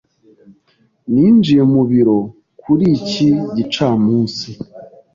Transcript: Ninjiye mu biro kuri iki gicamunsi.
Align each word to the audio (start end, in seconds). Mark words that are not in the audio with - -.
Ninjiye 1.11 1.63
mu 1.73 1.81
biro 1.89 2.17
kuri 2.61 2.85
iki 2.97 3.27
gicamunsi. 3.55 4.49